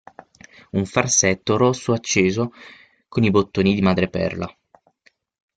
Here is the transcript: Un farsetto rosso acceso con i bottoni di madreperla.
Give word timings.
Un 0.71 0.85
farsetto 0.87 1.57
rosso 1.57 1.93
acceso 1.93 2.53
con 3.07 3.23
i 3.23 3.29
bottoni 3.29 3.75
di 3.75 3.83
madreperla. 3.83 4.51